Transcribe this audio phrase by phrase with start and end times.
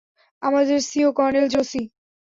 [0.41, 1.81] আমাদের CO, colonel জোসি।